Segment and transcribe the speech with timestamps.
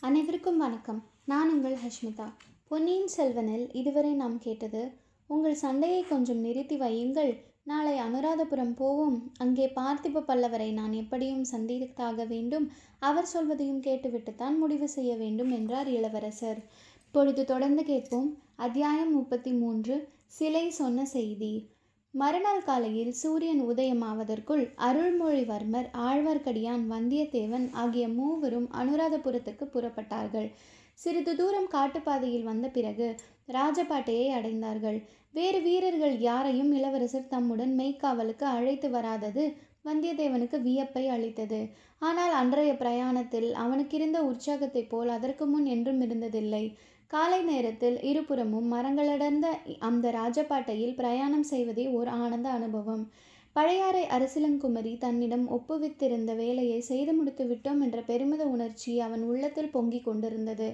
[0.00, 1.02] அனைவருக்கும் வணக்கம்.
[1.24, 2.32] நான் உங்கள் ஹஷ்மிதா.
[2.68, 4.90] பொன்னியின் செல்வனில் இதுவரை நாம் கேட்டது
[5.26, 7.36] உங்கள் சண்டையை கொஞ்சம் நிறுத்தி வையுங்கள்.
[7.62, 9.32] நாளை அனுராதபுரம் போவோம்.
[9.38, 12.70] அங்கே பார்த்திப பல்லவரை நான் எப்படியும் சந்தித்தாக வேண்டும்.
[12.98, 16.62] அவர் சொல்வதையும் கேட்டுவிட்டுத்தான் முடிவு செய்ய வேண்டும் என்றார் இளவரசர்.
[17.06, 18.38] இப்பொழுது தொடர்ந்து கேட்போம்.
[18.56, 20.08] அத்தியாயம் முப்பத்தி மூன்று.
[20.26, 21.68] சிலை சொன்ன செய்தி.
[22.14, 30.48] மறுநாள் காலையில் சூரியன் உதயமாவதற்குள் அருள்மொழிவர்மர் ஆழ்வார்க்கடியான் வந்தியத்தேவன் ஆகிய மூவரும் அனுராதபுரத்துக்கு புறப்பட்டார்கள்.
[30.94, 33.08] சிறிது தூரம் காட்டுப்பாதையில் வந்த பிறகு
[33.48, 34.98] ராஜபாட்டையை அடைந்தார்கள்.
[35.30, 39.44] வேறு வீரர்கள் யாரையும் இளவரசர் தம்முடன் மெய்க்காவலுக்கு அழைத்து வராதது
[39.84, 41.60] வந்தியத்தேவனுக்கு வியப்பை அளித்தது.
[42.02, 46.64] ஆனால் அன்றைய பிரயாணத்தில் அவனுக்கிருந்த உற்சாகத்தைப் போல் அதற்கு முன் என்றும் இருந்ததில்லை.
[47.10, 49.46] காலை நேரத்தில் இருபுறமும் மரங்களடர்ந்த
[49.78, 53.04] அந்த ராஜபாட்டையில் பிரயாணம் செய்வதே ஓர் ஆனந்த அனுபவம்.
[53.52, 60.68] பழையாறை அரசிலங்குமரி தன்னிடம் ஒப்புவித்திருந்த வேலையை செய்து முடித்து விட்டோம் என்ற பெருமித உணர்ச்சி அவன் உள்ளத்தில் பொங்கிக் கொண்டிருந்தது.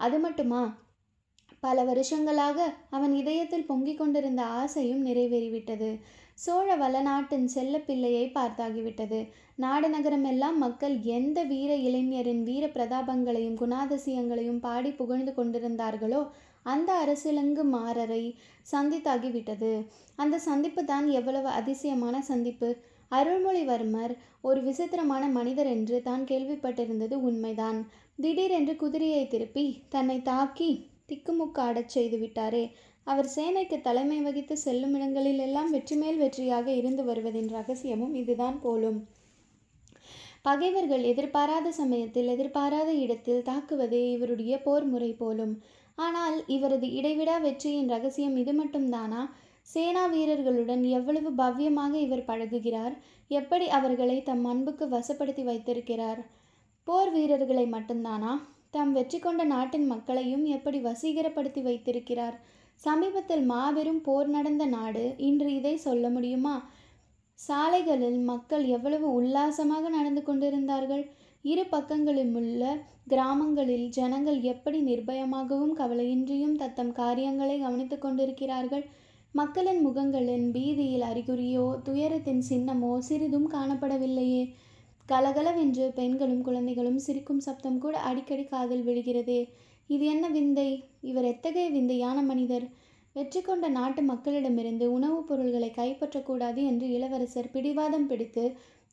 [0.00, 0.62] அது மட்டுமா?
[1.62, 2.58] பல வருஷங்களாக
[2.90, 6.00] அவன் இதயத்தில் பொங்கிக் கொண்டிருந்த ஆசையும் நிறைவேறிவிட்டது.
[6.34, 9.28] சோழ வளநாட்டின் செல்ல பிள்ளையை பார்த்தாகிவிட்டது.
[9.54, 16.22] நாடு நகரமெல்லாம் மக்கள் எந்த வீர இளைஞரின் வீர பிரதாபங்களையும் குணாதிசயங்களையும் பாடி புகழ்ந்து கொண்டிருந்தார்களோ
[16.62, 18.36] அந்த அரசிலங்கு மாறரை
[18.72, 19.86] சந்தித்தாகிவிட்டது.
[20.16, 22.70] அந்த சந்திப்பு தான் எவ்வளவு அதிசயமான சந்திப்பு.
[23.10, 27.80] அருள்மொழிவர்மர் ஒரு விசித்திரமான மனிதர் என்று தான் கேள்விப்பட்டிருந்தது உண்மைதான்.
[28.16, 30.70] திடீரென்று குதிரையை திருப்பி தன்னை தாக்கி
[31.10, 32.64] திக்குமுக்காடச் செய்து விட்டாரே.
[33.06, 38.98] அவர் சேனைக்கு தலைமை வகித்து செல்லும் இடங்களில் எல்லாம் வெற்றி மேல் வெற்றியாக இருந்து வருவதின் ரகசியமும் இதுதான் போலும்.
[40.42, 45.54] பகைவர்கள் எதிர்பாராத சமயத்தில் எதிர்பாராத இடத்தில் தாக்குவதே இவருடைய போர் முறை போலும்.
[45.98, 49.22] ஆனால் இவரது இடைவிடா வெற்றியின் ரகசியம் இது மட்டும்தானா?
[49.62, 52.94] சேனா வீரர்களுடன் எவ்வளவு பவ்யமாக இவர் பழகுகிறார்?
[53.30, 56.22] எப்படி அவர்களை தம் அன்புக்கு வசப்படுத்தி வைத்திருக்கிறார்?
[56.86, 58.32] போர் வீரர்களை மட்டும்தானா?
[58.74, 62.36] தாம் வெற்றி கொண்ட நாட்டின் மக்களையும் எப்படி வசீகரப்படுத்தி வைத்திருக்கிறார்?
[62.74, 66.54] சமீபத்தில் மாபெரும் போர் நடந்த நாடு இன்று இதை சொல்ல முடியுமா?
[67.38, 71.04] சாலைகளில் மக்கள் எவ்வளவு உல்லாசமாக நடந்து கொண்டிருந்தார்கள்?
[71.42, 72.62] இரு பக்கங்களிலும் உள்ள
[73.06, 78.84] கிராமங்களில் ஜனங்கள் எப்படி நிர்பயமாகவும் கவலையின்றியும் தத்தம் காரியங்களை கவனித்து கொண்டிருக்கிறார்கள்?
[79.32, 84.42] மக்களின் முகங்களின் பீதியில் அறிகுறியோ துயரத்தின் சின்னமோ சிறிதும் காணப்படவில்லையே.
[85.10, 89.40] கலகலவென்று பெண்களும் குழந்தைகளும் சிரிக்கும் சப்தம் கூட அடிக்கடி காதில் விழுகிறதே.
[89.90, 90.68] இது என்ன விந்தை?
[91.00, 92.66] இவர் எத்தகைய விந்தையான மனிதர்?
[93.16, 98.44] வெற்றி கொண்ட நாட்டு மக்களிடமிருந்து உணவுப் பொருள்களை கைப்பற்றக்கூடாது என்று இளவரசர் பிடிவாதம் பிடித்து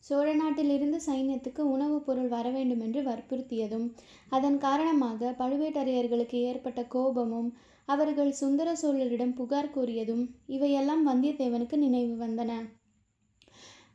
[0.03, 3.85] சோழ நாட்டிலிருந்து சைன்யத்துக்கு உணவுப் பொருள் வர வேண்டும் என்று வற்புறுத்தியதும்
[4.29, 7.49] அதன் காரணமாக பழுவேட்டரையர்களுக்கு ஏற்பட்ட கோபமும்
[7.87, 12.51] அவர்கள் சுந்தர சோழரிடம் புகார் கூறியதும் இவையெல்லாம் வந்தியத்தேவனுக்கு நினைவு வந்தன.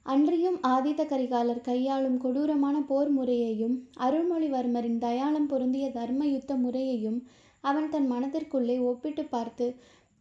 [0.06, 7.18] அன்றியும் ஆதித்த கரிகாலர் கையாளும் கொடூரமான போர் முறையையும் அருள்மொழிவர்மரின் தயாளம் பொருந்திய தர்ம யுத்த முறையையும்
[7.64, 9.66] அவன் தன் மனதிற்குள்ளே ஒப்பிட்டு பார்த்து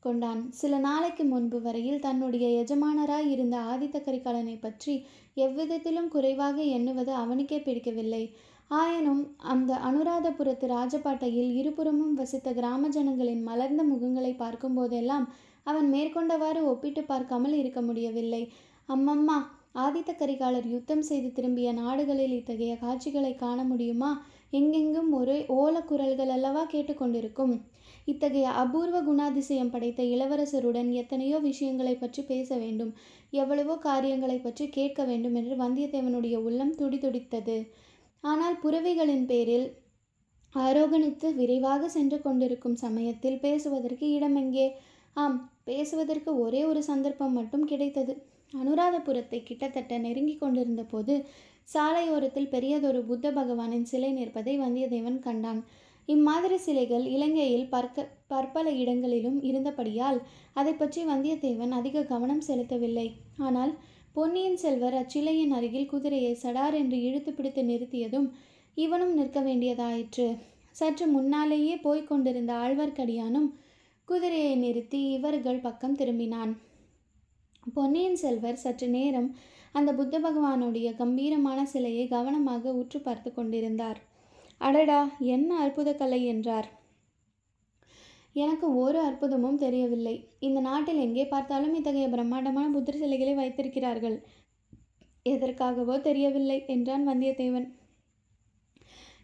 [0.06, 0.42] கொண்டான்.
[0.60, 4.94] சில நாளைக்கு முன்பு வரையில் தன்னுடைய எஜமானராய் இருந்த ஆதித்த கரிகாலனை பற்றி
[5.46, 8.24] எவ்விதத்திலும் குறைவாக எண்ணுவது அவனுக்கே பிடிக்கவில்லை.
[8.72, 15.26] ஆயினும் அந்த அனுராதபுரத்து ராஜபாட்டையில் இருபுறமும் வசித்த கிராம ஜனங்களின் மலர்ந்த முகங்களை பார்க்கும்போதெல்லாம்
[15.64, 18.44] அவன் மேற்கொண்டவாறு ஒப்பிட்டு பார்க்காமல் இருக்க முடியவில்லை.
[18.90, 19.40] அம்மம்மா
[19.76, 24.10] ஆதித்த கரிகாலர் யுத்தம் செய்து திரும்பிய நாடுகளில் இத்தகைய காட்சிகளை காண முடியுமா?
[24.50, 27.54] எங்கெங்கும் ஒரே ஓல குரல்கள் அல்லவா கேட்டுக்கொண்டிருக்கும்.
[28.06, 32.92] இத்தகைய அபூர்வ குணாதிசயம் படைத்த இளவரசருடன் எத்தனையோ விஷயங்களை பற்றி பேச வேண்டும்.
[33.32, 37.58] எவ்வளவோ காரியங்களை பற்றி கேட்க வேண்டும் என்று வந்தியத்தேவனுடைய உள்ளம் துடிதுடித்தது
[38.24, 39.68] ஆனால் புறவிகளின் பேரில்
[40.56, 44.68] ஆரோகணித்து விரைவாக சென்று கொண்டிருக்கும் சமயத்தில் பேசுவதற்கு இடமெங்கே?
[45.16, 48.14] ஆம் பேசுவதற்கு ஒரே ஒரு சந்தர்ப்பம் மட்டும் கிடைத்தது.
[48.54, 51.14] அனுராதபுரத்தை கிட்டத்தட்ட நெருங்கி கொண்டிருந்த போது
[51.74, 55.62] சாலையோரத்தில் பெரியதொரு புத்த பகவானின் சிலை நிற்பதை வந்தியத்தேவன் கண்டான்.
[56.08, 60.20] இம்மாதிரி சிலைகள் இலங்கையில் பற்க பற்பல இடங்களிலும் இருந்தபடியால்
[60.54, 63.08] அதை பற்றி வந்தியத்தேவன் அதிக கவனம் செலுத்தவில்லை.
[63.38, 63.74] ஆனால்
[64.14, 68.28] பொன்னியின் செல்வர் அச்சிலையின் அருகில் குதிரையை சடார் என்று இழுத்து பிடித்து நிறுத்தியதும்
[68.78, 70.28] இவனும் நிற்க வேண்டியதாயிற்று.
[70.72, 73.48] சற்று முன்னாலேயே போய்க் கொண்டிருந்த ஆழ்வார்க்கடியானும்
[74.08, 76.52] குதிரையை நிறுத்தி இவர்கள் பக்கம் திரும்பினான்.
[77.64, 79.28] பொன்னியின் செல்வர் சற்று நேரம்
[79.76, 84.00] அந்த புத்த பகவானுடைய கம்பீரமான சிலையை கவனமாக உற்று பார்த்து கொண்டிருந்தார்.
[84.62, 85.02] அடடா
[85.36, 86.68] என்ன அற்புத கலை என்றார்.
[88.36, 90.16] எனக்கு ஒரு அற்புதமும் தெரியவில்லை.
[90.40, 94.18] இந்த நாட்டில் எங்கே பார்த்தாலும் இத்தகைய பிரம்மாண்டமான புத்தர் சிலைகளை வைத்திருக்கிறார்கள்.
[95.26, 97.68] எதற்காகவோ தெரியவில்லை என்றான் வந்தியத்தேவன்.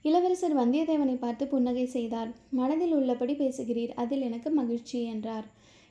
[0.02, 2.32] இளவரசர் வந்தியத்தேவனை பார்த்து புன்னகை செய்தார்.
[2.60, 5.48] மனதில் உள்ளபடி பேசுகிறீர் அதில் எனக்கு மகிழ்ச்சி என்றார்.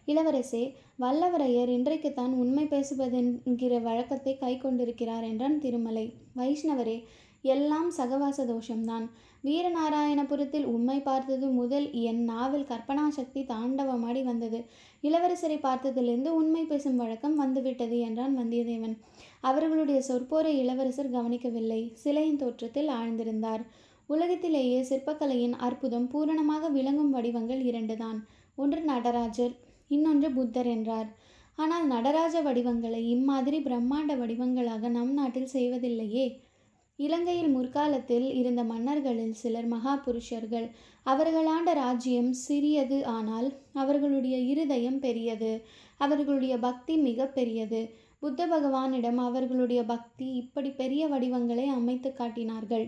[0.07, 0.65] இளவரசே
[1.03, 6.05] வல்லவரையர் இன்றைக்குத்தான் உண்மை பேசுவதென்கிற வழக்கத்தை கை கொண்டிருக்கிறார் என்றான் திருமலை.
[6.37, 6.99] வைஷ்ணவரே
[7.45, 9.07] எல்லாம் சகவாச தோஷம்தான்.
[9.45, 14.61] வீரநாராயணபுரத்தில் உண்மை பார்த்தது முதல் என் நாவில் கற்பனா சக்தி தாண்டவமாடி வந்தது.
[15.03, 18.97] இளவரசரை பார்த்ததிலிருந்து உண்மை பேசும் வழக்கம் வந்துவிட்டது என்றான் வந்தியத்தேவன்.
[19.41, 21.83] அவர்களுடைய சொற்போரை இளவரசர் கவனிக்கவில்லை.
[21.95, 23.65] சிலையின் தோற்றத்தில் ஆழ்ந்திருந்தார்.
[24.07, 28.19] உலகத்திலேயே சிற்பக்கலையின் அற்புதம் பூரணமாக விளங்கும் வடிவங்கள் இரண்டுதான்.
[28.57, 29.55] ஒன்று நடராஜர்
[29.91, 31.09] இன்னொன்று புத்தர் என்றார்.
[31.59, 36.27] ஆனால் நடராஜ வடிவங்களை இம்மாதிரி பிரம்மாண்ட வடிவங்களாக நம் நாட்டில் செய்வதில்லையே.
[36.99, 40.67] இலங்கையில் முற்காலத்தில் இருந்த மன்னர்களில் சிலர் மகா புருஷர்கள்
[41.07, 45.53] அவர்களாண்ட ராஜ்யம் சிறியது ஆனால் அவர்களுடைய இருதயம் பெரியது.
[46.01, 47.81] அவர்களுடைய பக்தி மிக பெரியது.
[48.19, 52.87] புத்த பகவானிடம் அவர்களுடைய பக்தி இப்படி பெரிய வடிவங்களை அமைத்து காட்டினார்கள்.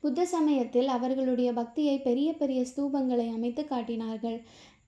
[0.00, 4.38] புத்த சமயத்தில் அவர்களுடைய பக்தியை பெரிய பெரிய ஸ்தூபங்களை அமைத்து காட்டினார்கள்.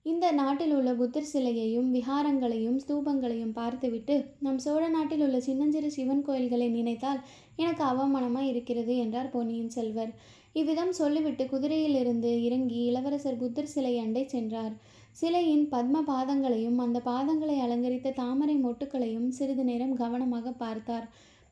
[0.05, 6.67] இந்த நாட்டில் உள்ள புத்தர் சிலையையும் விஹாரங்களையும் ஸ்தூபங்களையும் பார்த்துவிட்டு நம் சோழ நாட்டில் உள்ள சின்னஞ்சிறு சிவன் கோயில்களை
[6.69, 7.19] நினைத்தால்
[7.55, 10.11] எனக்கு அவமானமாக இருக்கிறது என்றார் பொன்னியின் செல்வர்.
[10.53, 14.73] இவ்விதம் சொல்லிவிட்டு குதிரையிலிருந்து இறங்கி இளவரசர் புத்தர் சிலை அண்டை சென்றார்.
[15.11, 21.05] சிலையின் பத்ம பாதங்களையும் அந்த பாதங்களை அலங்கரித்த தாமரை மொட்டுக்களையும் சிறிது நேரம் கவனமாக பார்த்தார்.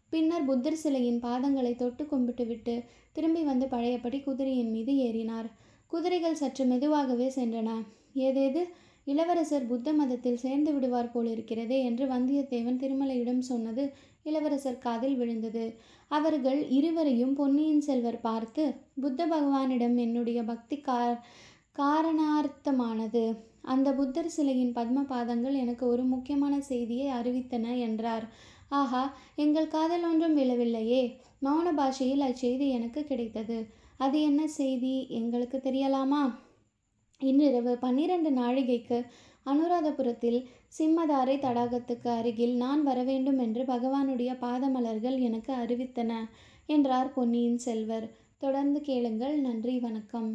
[0.10, 2.75] பின்னர் புத்தர் சிலையின் பாதங்களை தொட்டு கும்பிட்டுவிட்டு
[3.12, 5.50] திரும்பி வந்து பழையபடி குதிரையின் மீது ஏறினார்.
[5.88, 7.69] குதிரைகள் சற்று மெதுவாகவே சென்றன.
[8.16, 8.64] ஏதேது?
[9.06, 15.74] இளவரசர் புத்த மதத்தில் சேர்ந்து விடுவார் போலிருக்கிறதே என்று வந்தியத்தேவன் திருமலையிடம் சொன்னது இளவரசர் காதில் விழுந்தது.
[16.08, 21.26] அவர்கள் இருவரையும் பொன்னியின் செல்வர் பார்த்து புத்த பகவானிடம் என்னுடைய பக்தி கார்
[21.78, 23.36] காரணார்த்தமானது.
[23.62, 28.28] அந்த புத்தர் சிலையின் பத்ம பாதங்கள் எனக்கு ஒரு முக்கியமான செய்தியை அறிவித்தன என்றார்.
[28.70, 31.16] ஆஹா எங்கள் காதல் ஒன்றும் விழவில்லையே.
[31.44, 33.68] மௌன பாஷையில் அச்செய்தி எனக்கு கிடைத்தது.
[33.98, 35.08] அது என்ன செய்தி?
[35.10, 36.36] எங்களுக்கு தெரியலாமா?
[37.21, 38.98] இன்றிரவு பன்னிரண்டு நாழிகைக்கு
[39.45, 40.38] அனுராதபுரத்தில்
[40.77, 46.12] சிம்மதாரை தடாகத்துக்கு அருகில் நான் வரவேண்டும் என்று பகவானுடைய பாதமலர்கள் எனக்கு அறிவித்தன
[46.66, 48.07] என்றார் பொன்னியின் செல்வர்.
[48.38, 49.36] தொடர்ந்து கேளுங்கள்.
[49.39, 50.30] நன்றி வணக்கம்.